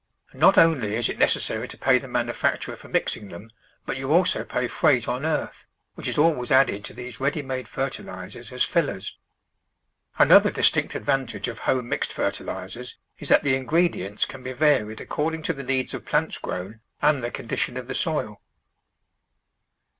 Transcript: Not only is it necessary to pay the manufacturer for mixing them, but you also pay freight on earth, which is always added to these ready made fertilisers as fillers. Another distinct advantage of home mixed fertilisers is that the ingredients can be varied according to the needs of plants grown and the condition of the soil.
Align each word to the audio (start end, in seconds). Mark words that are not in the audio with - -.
Not 0.33 0.57
only 0.57 0.95
is 0.95 1.09
it 1.09 1.19
necessary 1.19 1.67
to 1.67 1.77
pay 1.77 1.99
the 1.99 2.07
manufacturer 2.07 2.75
for 2.75 2.87
mixing 2.87 3.29
them, 3.29 3.51
but 3.85 3.97
you 3.97 4.11
also 4.11 4.43
pay 4.43 4.67
freight 4.67 5.07
on 5.07 5.27
earth, 5.27 5.67
which 5.93 6.07
is 6.07 6.17
always 6.17 6.49
added 6.49 6.83
to 6.85 6.93
these 6.95 7.19
ready 7.19 7.43
made 7.43 7.67
fertilisers 7.67 8.51
as 8.51 8.63
fillers. 8.63 9.15
Another 10.17 10.49
distinct 10.49 10.95
advantage 10.95 11.47
of 11.47 11.59
home 11.59 11.87
mixed 11.87 12.13
fertilisers 12.13 12.97
is 13.19 13.29
that 13.29 13.43
the 13.43 13.53
ingredients 13.55 14.25
can 14.25 14.41
be 14.41 14.53
varied 14.53 14.99
according 15.01 15.43
to 15.43 15.53
the 15.53 15.61
needs 15.61 15.93
of 15.93 16.03
plants 16.03 16.39
grown 16.39 16.79
and 16.99 17.23
the 17.23 17.29
condition 17.29 17.77
of 17.77 17.85
the 17.87 17.93
soil. 17.93 18.41